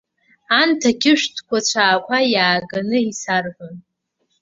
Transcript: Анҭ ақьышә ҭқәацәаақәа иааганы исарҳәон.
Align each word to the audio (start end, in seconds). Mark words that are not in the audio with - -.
Анҭ 0.59 0.81
ақьышә 0.89 1.25
ҭқәацәаақәа 1.35 2.17
иааганы 2.33 2.97
исарҳәон. 3.09 3.75